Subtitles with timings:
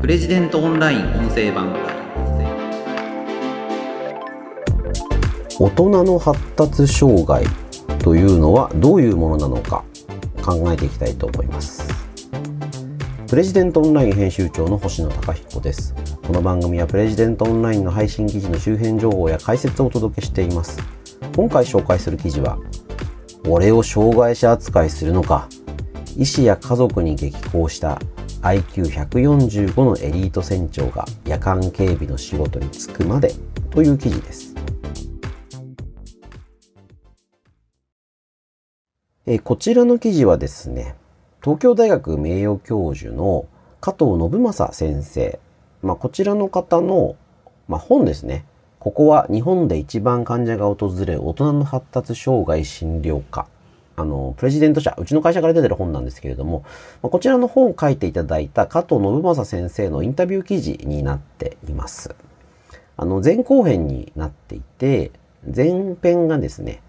[0.00, 1.74] プレジデントオンライン音声版。
[5.58, 7.44] 大人の発達障害
[7.98, 9.84] というのはどういうものなのか
[10.42, 11.86] 考えていきたいと思います。
[13.28, 15.94] プレジデントオンライン編集長の星野貴彦です。
[16.26, 20.78] この番組はプレジデントオンラインの配信記事の周辺情報や解説をお届けしています。
[21.36, 22.58] 今回紹介する記事は
[23.46, 25.46] 俺を障害者扱いするのか。
[26.16, 28.00] 医師や家族に激高した
[28.42, 33.34] IQ145 のエリート船長が夜間警備の仕事に就くまで
[33.70, 34.54] という記事です
[39.32, 40.96] えこちらの記事はですね、
[41.40, 43.46] 東京大学名誉教授の
[43.80, 45.38] 加藤信正先生、
[45.82, 47.14] まあ、こちらの方の、
[47.68, 48.44] まあ、本ですね。
[48.80, 53.46] ここは日本で一番患者が訪れる大人の発達障害診療科。
[54.00, 56.64] あの、プレジデント社、うちの会社から出てる本なんですけれども、
[57.02, 62.14] ま、こちらの本を書いていただいた加藤信正先生のインタビュー記事になっています。
[62.96, 65.10] あの、前後編になっていて、
[65.44, 66.82] 前編がですね、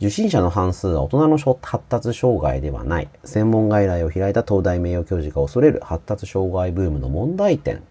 [0.00, 3.08] 受診者の半数は大人の発達障害ではない。
[3.24, 7.82] 専門外来を開いた東大名誉教授が恐れる発達障害ブームの問題点。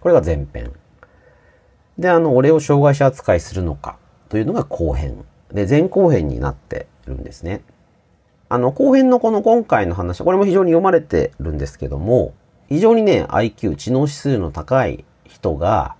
[0.00, 0.72] これが前編。
[1.98, 5.24] で、あの、俺を障害者扱いするのかというのが後編。
[5.52, 7.62] で、前後編になってるんですね。
[8.52, 12.34] あの、後編のこの今回の話、これも非常に読まれてるんですけども、
[12.68, 15.94] 非常にね、IQ、知能指数の高い人が、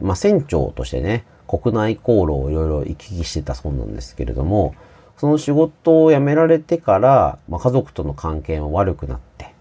[0.00, 4.76] まあ、船長としてね、国内航路をいろいろ行き来してたそうなんですけれども、
[5.16, 9.52] その仕事を辞められてから、まあ、家族との関係も悪くなって、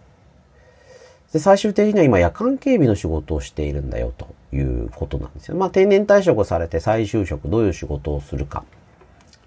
[1.34, 5.56] で、最終的には今夜間警備の仕事をしているんだよということなんですよ。
[5.56, 8.64] まあ定年退職されて再就職どういう仕事をするか。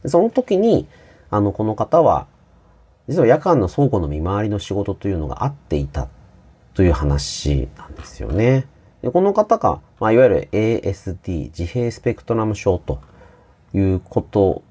[0.04, 0.88] その時に、
[1.30, 2.26] あの、この方は、
[3.08, 6.08] 実は夜間の倉庫の見回りの仕事というのがあっていた
[6.74, 8.66] という話なんですよね。
[9.02, 13.00] でこの方が、まあ、いわゆる ASD、自閉スペクトラム症と
[13.74, 14.62] いうこと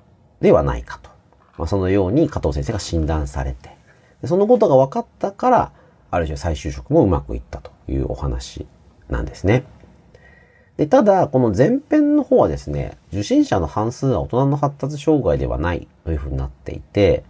[0.42, 1.10] ではないかと。
[1.58, 3.76] まあ、そのように加藤先生が診断されて、
[4.22, 5.72] でそのことが分かったから、
[6.12, 8.66] ある種再就職もうまくいったというお話
[9.10, 9.64] なんですね。
[10.78, 17.24] で、ただ、この前編の方はですね、受診者の半数は大人の発達障害ではないというふうになっていて、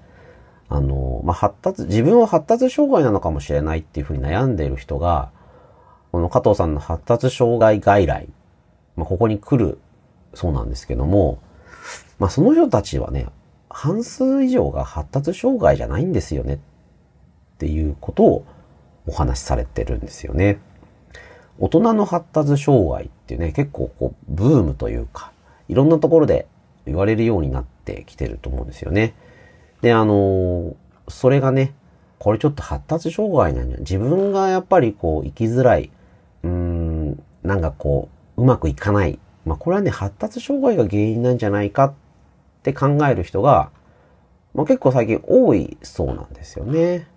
[0.69, 5.31] あの、まあ、発達、自分は発達障害なのかもしれないっていうふうに悩んでいる人が、
[6.11, 8.27] この加藤さんの発達障害外来、
[8.95, 9.79] まあ、ここに来る
[10.33, 11.39] そうなんですけども、
[12.19, 13.27] まあ、その人たちはね、
[13.69, 16.57] 半数以上が発達障害じゃないんですよねっ
[17.57, 18.45] ていうことを
[19.05, 20.59] お話しされてるんですよね。
[21.59, 25.31] 大人の発達障害っていうね、結構こう、ブームというか、
[25.67, 26.47] いろんなところで
[26.85, 29.13] 言われるようになってきてると思うんですよね。
[29.81, 30.75] で、あの
[31.07, 31.73] それがね、
[32.19, 35.91] これちょっと発達障害なんじゃ自分がやっぱりこう、生きづらい、
[36.43, 39.19] うん、なんかこう、うまくいかない。
[39.45, 41.93] まあ、これはね、発達障害が原因なんじゃないかっ
[42.63, 43.69] て考える人が、
[44.53, 47.07] まあ、結構最近多いそうなんですよね。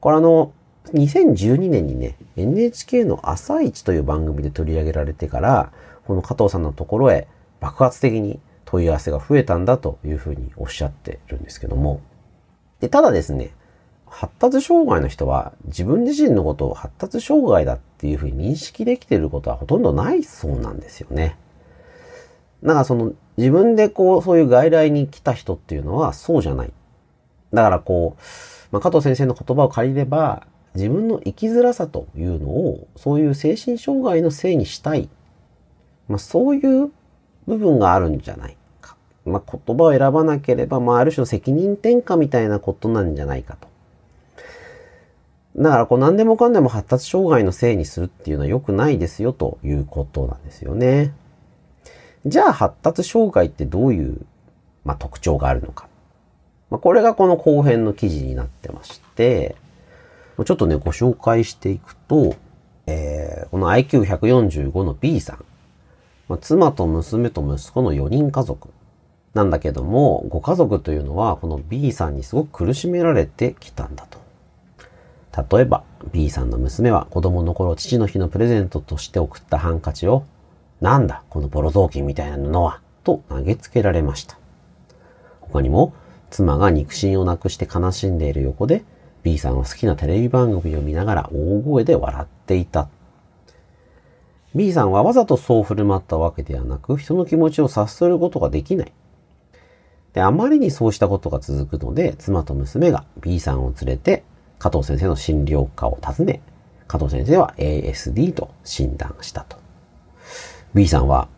[0.00, 0.52] これあの、
[0.92, 5.72] 2012年にね、NHK の朝一という番組で取り上げられてから、
[6.06, 7.28] この加藤さんのところへ
[7.60, 12.02] 爆発的に問い合わせが増えたんだというふうにおっしゃってるんですけども。
[12.80, 13.50] で、ただですね、
[14.04, 21.38] 発達障害の人は自分自身のことを発達障害だっていうふうに認識できていることはほとんどないそうなんですよね。
[22.62, 26.72] だからその自分でこうそういう外来に来た人っていうのはそうじゃない。
[27.54, 28.22] だからこう、
[28.70, 35.08] まあ、加藤先生の言葉を借りれば自分の生きづらさというのをそういう精神障害のせいにしたい。
[36.06, 36.90] まあ、そういう
[37.46, 38.57] 部分があるんじゃない。
[39.28, 43.68] まあ、言葉を選ばなければ、まあ、ある種の責任転嫁みたいなことなんじゃないかと。
[45.56, 51.12] だからこう何でもかんでも発達障害のせいにするっていうのは良くないですよということなんですよね。
[52.26, 54.20] じゃあ発達障害ってどういう、
[54.84, 55.88] まあ、特徴があるのか。
[56.70, 59.56] まあ、これがこの後編の記事になってまして、
[60.44, 62.36] ちょっとね、ご紹介していくと、
[62.86, 65.44] えー、この IQ145 の B さん。
[66.28, 68.68] まあ、妻と娘と息子の4人家族。
[69.34, 74.18] なんだけども、ご家族というのは、この B さんにすごく苦しめられてきたんだと。
[75.56, 80.24] 例えば、B さんの娘は子供の頃父の日のプレゼントとして送ったハンカチを、
[80.80, 84.38] なんだ、このボロ雑巾みたいな布は、と投げつけられました。
[85.40, 85.92] 他にも、
[86.30, 88.84] 妻が肉親をなくして悲しんでいる横で、
[89.22, 92.88] B さんは好きなテレビ番組を見ながら大声で笑っていた。
[94.54, 98.92] B さんはわざとそう振る舞ったわけではなく、人の気持ちを察することができない。
[100.18, 104.24] で、あまりにそうしたことが続くので、妻と娘が B さんを連れて
[104.58, 106.40] 加藤先生の診療科を訪ね、
[106.88, 109.58] 加藤先生は ASD と診断したと。
[110.74, 111.28] B さんは、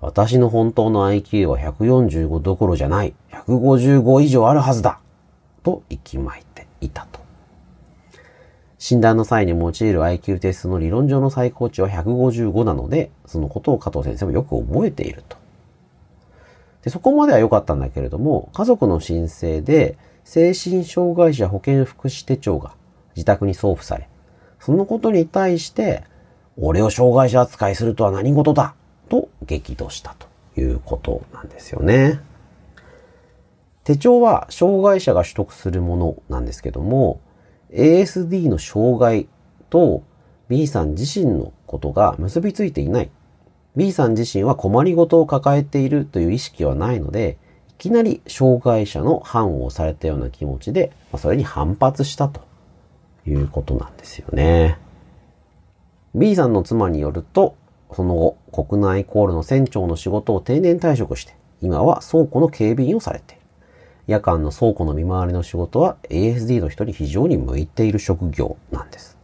[0.00, 3.12] 私の本当の IQ は145どころじゃない。
[3.32, 4.98] 155以上あるはずだ。
[5.62, 7.20] と息巻いていたと。
[8.78, 15.41] 診断の際に用いる IQ テストの理論上の最高値は155なので、そのことを加藤先生もよく覚えていると。
[16.82, 22.74] でそこまでは良かったんだけれども、家族の申請で精神障害者保健福祉手帳が
[23.14, 24.08] 自宅に送付され、
[24.60, 26.04] そのことに対して、
[26.58, 28.74] 俺を障害者扱いするとは何事だ
[29.08, 32.20] と激怒したということなんですよね。
[33.84, 37.20] 手帳は障害者が取得するものなんですけども、
[37.72, 39.28] ASD の障害
[39.70, 40.02] と
[40.48, 43.10] B さん自身のことが結びついていない。
[43.74, 47.38] B さん自身は困りごとを抱えているという意識はないので、
[47.70, 52.42] いきなり障害者の反をされたような気持ちで、まそれに反発したと
[53.26, 54.78] いうことなんですよね。
[56.14, 57.56] B さんの妻によると、
[57.94, 58.36] その後、
[58.66, 63.42] 国内航路の船長の仕事を定年退職して、今は倉庫の警備員をされている。
[64.06, 69.16] 夜間の倉庫の見回りの仕事は ASD の人に非常に向いている職業なんです。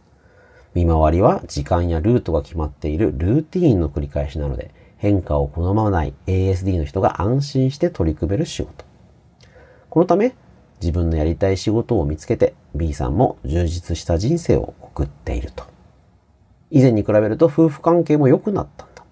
[0.79, 8.85] 見回りは時間やルートが決まっているルーティーンの繰り返しなので、変化を好まない ASD の人が安心して取り組める仕事。
[9.89, 10.35] このため、
[10.81, 15.65] 自分のやりたい仕事を見つけて B さんも充実した人生を送っていると。
[16.71, 19.03] 以前に比べると夫婦関係も良くなったんだ。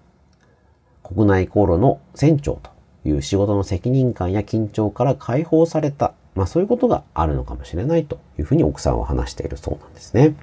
[1.02, 2.70] 国内航路の船長と
[3.04, 6.14] いう仕事の責任感や緊張から解放された。
[6.34, 10.34] まあそういうことがあるのかもしれないというふうに奥さんは話しているそうなんですね。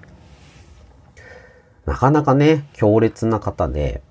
[1.85, 4.01] なかなかね、強烈な方で、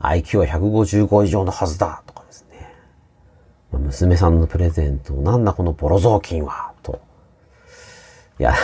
[0.00, 2.74] IQ は155以上のはずだとかですね。
[3.72, 7.00] ま、娘さんのプレゼント、なんだこのボロ雑巾はと。
[8.38, 8.56] いや、な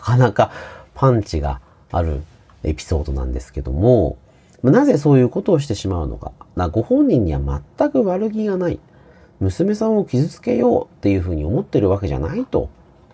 [0.00, 0.50] かなか
[0.94, 1.60] パンチが
[1.90, 2.22] ある
[2.62, 4.16] エピソードなんですけども、
[4.62, 6.32] なぜそういうことをしてしまうのか。
[6.70, 8.78] ご本人には全く悪気がない。
[9.40, 12.70] 娘さんを傷つけようっていうふうに思ってるわけじゃないと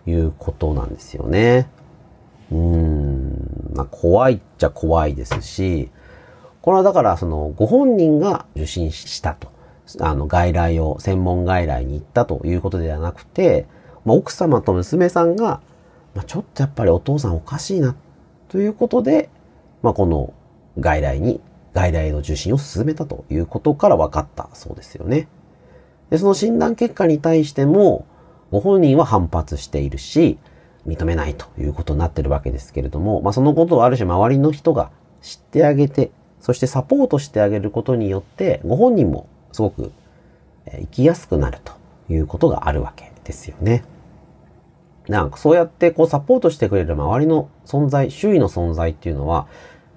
[0.07, 1.69] いうことなんですよね。
[2.53, 3.00] うん、
[3.81, 5.91] ま、怖いっちゃ怖いですし、
[6.63, 9.49] これはだからそのご本人が受診したと。
[9.99, 13.67] あの外来を、専門外来に行ったということではなくて、
[14.05, 15.61] まあ、奥様と娘さんが、
[16.15, 17.97] まあ、ちょっとやっぱりお父さんおかしいな
[18.49, 19.31] ということで、
[19.83, 20.33] まあ、この
[20.79, 21.41] 外来に、
[21.75, 25.27] 外来の受診を進めたということから分かったそうですよね。
[26.11, 28.07] で、その診断結果に対しても、
[28.53, 30.39] ご本人は反発しているし、
[30.87, 34.91] 認めないということになってるわけですけれども、まあそのことをある種周りの人が
[35.23, 36.11] 知ってあげて、
[36.41, 39.93] そしてサポートしてあげることによって、ご本人もすごく
[40.71, 41.73] 生きやすくなると
[42.09, 43.85] いうことがあるわけですよね。
[45.09, 49.47] なんかそうやってこうサポートしてくれる周りの存在、周囲の存在っていうのは、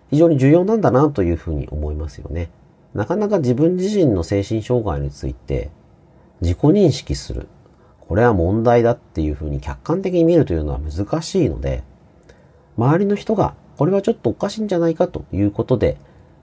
[0.10, 2.50] 非常に重要なんだなというふうに思いますよね。
[2.94, 5.72] なかなか自分自身の精神障害について
[6.42, 7.48] 自己認識する。
[8.08, 11.84] これは問題だっていうふうに客観的に見るというのは難しいので、
[12.78, 15.98] 周りの人がこれはちょっとおかしいんじゃないかということで、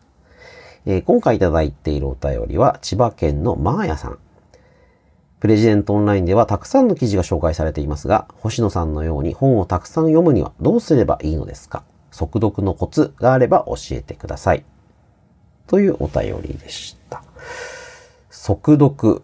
[0.85, 4.19] えー、今回いただいているお便りは、千葉県のマーヤさん。
[5.41, 11.83] プレジデントオンラインではたくさんの記事が紹介されていますが、星野さんのように本をたくさん読むにはどうすればいいのですか？
[12.11, 14.63] 速読のコツがあれば教えてください。
[15.67, 17.21] というお便りでした。
[18.29, 19.23] 速読。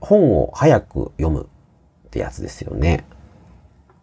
[0.00, 1.48] 本を早く読む
[2.08, 3.04] ってやつですよね。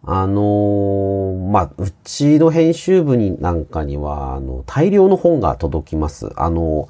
[0.08, 6.32] あのーまあ、うちの編集部になんかには、あの、大量の本が届きます。
[6.36, 6.88] あの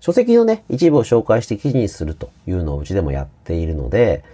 [0.00, 4.24] 書籍のね、一部を紹介して記事にするというのをうちでもやっているので、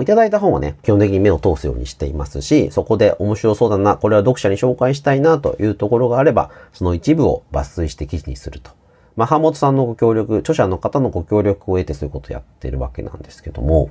[0.00, 8.72] いただいた本はね、基本的に目を通すようにしていますし、そこで面白そうだな、これは読者に紹介したいなというところがあれば、その一部を抜粋して記事にすると。
[9.14, 13.90] まあ、浜本さんのご協力、著者の方のご協力を得てそういうことをやってるわけなんですけども、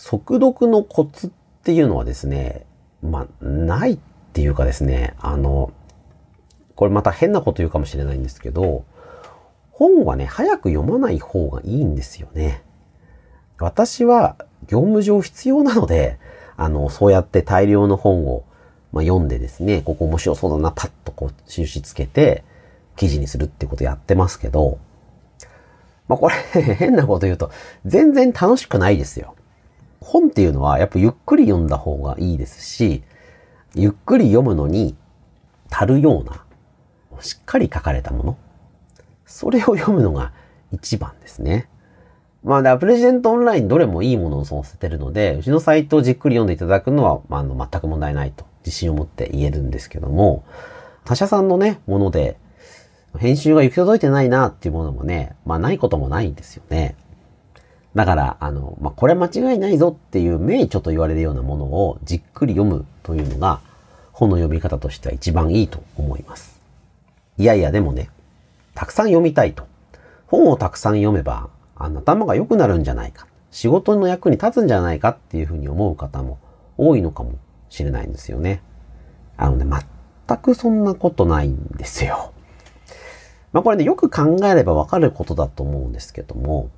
[0.00, 1.30] 速読のコツっ
[1.62, 2.64] ていうのはですね、
[3.02, 3.98] まあ、ないっ
[4.32, 5.74] ていうかですね、あの、
[6.74, 8.86] これまた変なこと言うかもしれないんですけど、
[9.70, 12.62] 本はね、早く読まない方がいいんですよね。
[13.58, 16.18] 私は業務上必要なので、
[16.56, 18.44] あの、そうやって大量の本を、
[18.92, 22.42] まあ、読んでですね、ここ面白そうだな、パッとこう、印つけて、
[22.96, 24.78] 記事にするってことやってますけど、
[26.08, 26.34] まあ、これ
[26.74, 27.50] 変なこと言うと、
[27.84, 29.34] 全然楽しくないですよ。
[30.00, 33.02] 本っていうのは、やっぱゆっくり読んだ方がいいですし、
[33.74, 34.96] ゆっくり読むのに
[35.70, 36.44] 足るような、
[37.20, 38.38] しっかり書かれたもの。
[39.26, 40.32] それを読むのが
[40.72, 41.68] 一番ですね。
[42.42, 50.44] まあ、だプレジデントオンラインどれもいいものを載せてるので、うちのサイトをじっくり読んでいただくのは、まあ、あの、全く問題ないと自信を持って言えるんですけども、
[51.04, 52.38] 他社さんのね、もので、
[53.18, 56.96] 編集が行き届いてないなっていうものもね、まあないこともないんですよね。
[57.94, 63.60] だから、あの、まあ、これ間違いないぞっていう名著と言われるようなものをじっくり読むというのが、
[64.12, 66.60] 本の読み方としては一番いいと思います。
[67.38, 68.10] いやいや、でもね、
[68.74, 69.64] たくさん読みたいと。
[70.26, 73.26] 本をたくさん読めば、あの頭が良くなるんじゃないか。
[73.50, 76.38] 仕事の役に立つんじゃないかっていうふうに思う方も
[76.76, 77.32] 多いのかも
[77.68, 78.62] しれないんですよね。
[79.36, 79.64] あのね、
[80.28, 82.32] 全くそんなことないんですよ。
[83.52, 86.70] まあこれね、よく考えればわかることだと思うんですけども、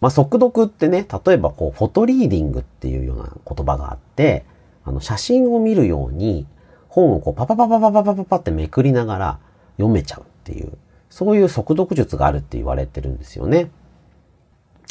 [0.00, 4.44] まあ速読ってね、例えばこう、フォトリーディングっていうような言葉があって、
[4.84, 6.46] あの、写真を見るように、
[6.88, 9.38] 本をこう、パパパパパパパパパってめくりながら
[9.76, 10.72] 読めちゃうっていう、
[11.10, 13.70] そういう速読術があるって言われてるんですよね。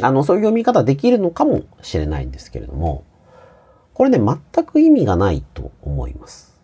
[0.02, 3.04] あの、そういう読み方できるのかもしれないんですけれども、
[3.94, 6.60] これね、全く意味がないと思います。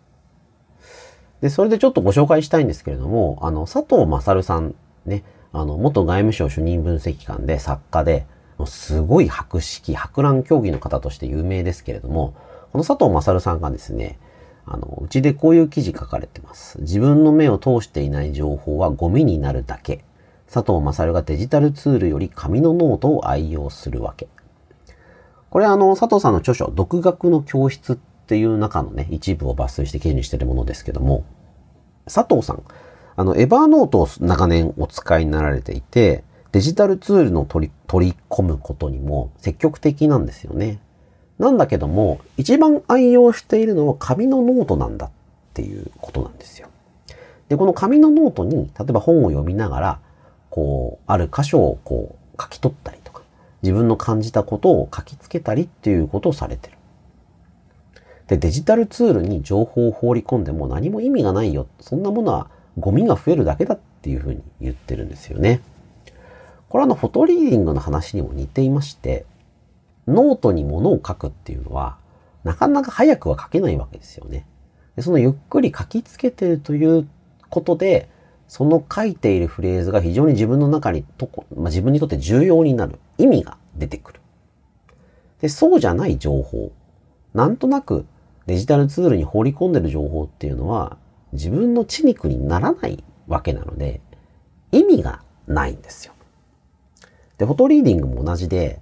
[1.40, 4.74] で、それでちょっとご紹介したいんですけれども、あの、佐藤勝さん
[5.06, 8.26] ね、あの、元外務省主任分析官で作家で、
[8.66, 12.34] すごい博識、博覧競技の方として有名ですけれども、
[12.72, 14.18] この佐藤勝さんがですね、
[14.64, 16.80] あの、うちでこういう記事書かれてます。
[16.80, 20.04] 自分の目を通していない情報はゴミになるだけ。
[20.50, 24.28] 佐藤勝がデジタルツールより紙のノートを愛用するわけ。
[25.50, 31.24] これあの、佐藤さんの著書、独学の教室っていう中のね、一部を抜粋して記事にしてるものですけども、
[32.06, 32.62] 佐藤さん、
[33.16, 40.80] あの、エバーノートを長年お使いになられていて、デジタルツールの取り、取り込むことにも積極的なんですよね。
[41.38, 45.10] なんだけども、一番愛用しているのは紙のノートなんだっ
[45.54, 46.68] ていうことなんですよ。
[47.48, 50.00] で、この紙のノートに、例えば本を読みながら、
[50.50, 53.22] こう、ある箇所をこう書き取ったりとか、
[53.62, 56.76] 自分の感じたことを書きつけたりっていうことをされてる。
[58.26, 61.66] で、デジタルツールに情報を放り込んでも何も意味がないよ。
[61.80, 65.62] そんなものはゴミが増えるだけだっていうふうに言ってるんですよね。
[66.72, 69.26] これはあの、フォトリーディングの話にも似ていまして、
[70.08, 71.98] ノートに物を書くっていうのは、
[72.44, 74.46] なかなか早くは書けないわけですよね。
[74.96, 77.06] でそのゆっくり書きつけてるという
[77.50, 78.08] ことで、
[78.48, 84.20] その書いているフレーズが非常に自分の中にとこ、まあ、自分にとって重要になる意味が出てくる。
[85.42, 86.72] で、そうじゃない情報。
[87.34, 88.06] なんとなく
[88.46, 90.96] デジタルツールに放り込んでる情報っていうのは
[91.34, 94.00] 自分の血肉にならないわけなので
[94.70, 96.11] 意味がないんですよ。
[97.42, 98.80] で、フォトリーディングも同じで、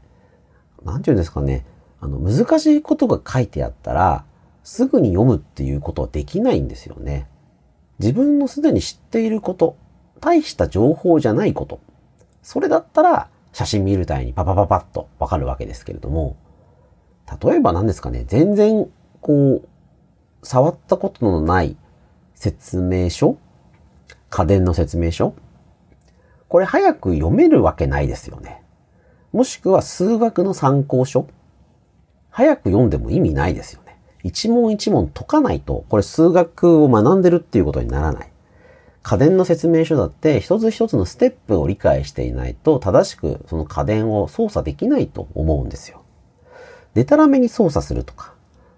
[0.85, 1.65] なんていうんですかね、
[1.99, 4.27] あの、難しいことが書いてあったら、
[4.65, 7.27] すぐに読むっていうことはできないんですよね。
[8.01, 9.79] 自分のすでに知っていること、
[10.21, 11.81] 大した情報じゃないこと、
[12.43, 16.37] それだったら写真見るたいにパパパパッとわかるわけですけれども、
[17.43, 18.91] 例えば何ですかね、全然
[19.23, 19.69] こう、
[20.43, 21.79] 触ったことのない
[22.35, 23.39] 説明書
[24.29, 25.35] 家電の説明書
[26.51, 28.65] これ早く読めるわけないですよね。
[29.33, 31.29] もしくは数学の参考書
[32.29, 33.97] 早く読んでも意味ないですよね。
[34.25, 38.33] 一問一問解かないと、これ数学を学んでるっていうことにならない。
[39.05, 46.03] 家電の説明書だって一つ一つのステップを理解していないと正しくその家電を操作できないと思うんですよ。
[46.95, 48.35] でたらめに操作するとか、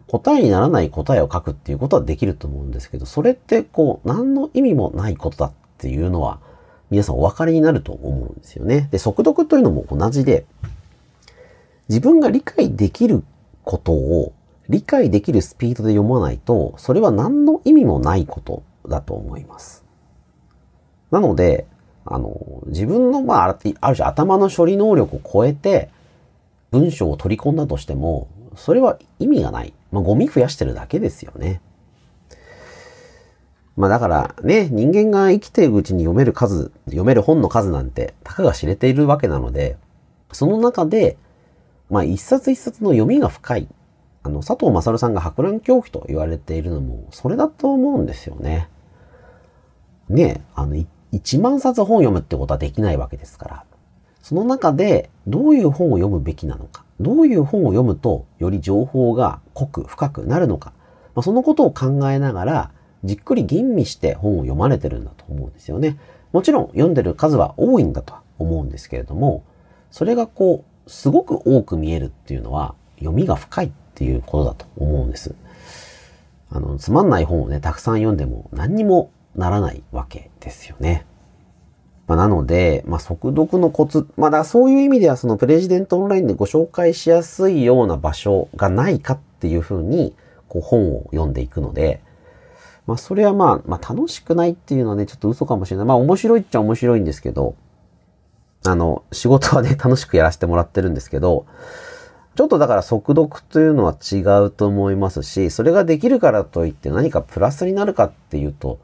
[0.09, 6.39] 答えにならない答えを書くっていうことはできると思うんですけど、それってこう何の意味もないことだっていうのは、
[6.93, 8.89] 皆さんお分かりになると思うんですよね。
[8.91, 10.45] で、速読というのも同じで、
[11.89, 13.25] 自分が理解できる
[13.65, 14.35] ことを
[14.69, 19.87] 理解できるスピードで読まないと、それは何の意味もないことだと思います。
[21.11, 21.67] なので、
[22.05, 25.89] あの、自分の、まあ、ある種頭の処理能力を超えて、
[26.73, 29.73] 文章を取り込んだとしても、それは意味がない。
[29.93, 31.63] まあ、ゴミ増やしてるだけですよね。
[33.77, 39.77] まあだからね、人間が生きているうちに読める数、読める本の数なんて、たかが知れているわけなので、
[40.33, 41.17] その中で、
[41.91, 43.69] まあ一冊一冊の読みが深い。
[44.25, 48.69] あの、佐藤勝さんが博覧恐怖と言われているのも、それだと思うんですよね。
[50.09, 50.77] ねあの、
[51.13, 53.65] 1万冊本読むってことはできないわけですから。
[54.23, 56.85] その中で、どういう本を読むべきなのか。
[57.01, 60.73] どういう本を読むと、より情報が濃く深くなるのか。
[61.15, 62.71] まあ、そのことを考えながら、
[63.05, 65.99] じっくり吟味して本を読まれてるんだと思うんですよね。
[66.33, 69.45] もちろん読んでる数は多いんだとは思うんですけれども、
[69.91, 75.35] それがこう、すごく多く見えるっていうのは、読みが深いっていうことだと思うんです。
[76.51, 81.07] あの、つまんない本をね、たくさん読んでも何にもならないわけですよね。
[82.07, 90.15] まあ、なので、まあ、速読のコツ、まあ、だそういう意味ではそのプレジデントオンラインでご紹介しやすいような場所がないかっていうふうに、
[90.49, 92.01] こう本を読んでいくので、
[92.87, 95.87] まあ、それはまあ、まあ、楽しくないっていうのはね、ちょっと嘘かもしれない。
[95.87, 97.55] まあ、面白いっちゃ面白いんですけど、
[98.65, 101.47] あの、仕事はね、楽しくやらせてもらってるんですけど、
[102.35, 108.79] ちょっとだから速読というのは違うと思いますし、それができるからといって何かプラスになるかっていうと、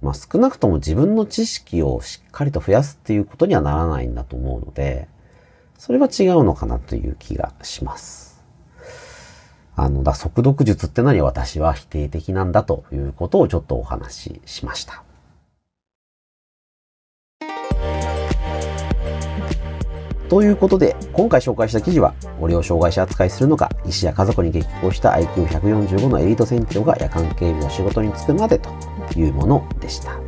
[0.00, 5.08] まあ少なくとも自分の知識をしっかりと増やすっていうことにはならないんだと思うので、
[5.76, 8.25] それは違うのかなという気がします。
[9.76, 15.02] あの、だ、速読術ってのに私は否定的なんだということをちょっとお話ししました。
[20.30, 28.70] ということで、今回紹介した記事は、ご利用障害者扱いするのか、医師や家族に激高した IQ145 のエリート船長が夜間警備の仕事に就くまでと
[29.14, 30.18] いうものでした。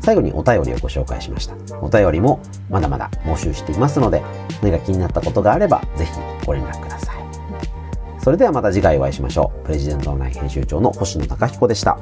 [0.00, 1.54] 最後にお便りをご紹介しました。
[1.80, 4.22] お便りもまだまだ募集していますので、
[4.62, 6.12] 何か気になったことがあれば、ぜひ
[6.46, 6.91] ご連絡ください。
[8.22, 9.66] それではまた次回お会いしましょう。
[9.66, 11.98] プレジデントオンライン編集長の星野貴彦でした。